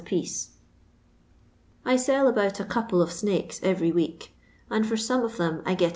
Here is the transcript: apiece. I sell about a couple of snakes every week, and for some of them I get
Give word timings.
apiece. 0.03 0.55
I 1.85 1.95
sell 1.95 2.27
about 2.27 2.59
a 2.59 2.65
couple 2.65 3.03
of 3.03 3.11
snakes 3.11 3.59
every 3.61 3.91
week, 3.91 4.31
and 4.67 4.83
for 4.87 4.97
some 4.97 5.21
of 5.23 5.37
them 5.37 5.61
I 5.63 5.75
get 5.75 5.89